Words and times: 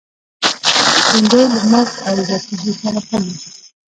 بېنډۍ 1.09 1.43
له 1.53 1.61
مرچ 1.71 1.93
او 2.07 2.15
زردچوبه 2.27 2.73
سره 2.81 2.99
ښه 3.07 3.17
ده 3.23 3.31